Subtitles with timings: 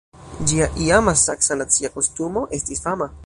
[0.51, 3.15] Ĝia iama saksa nacia kostumo estis fama.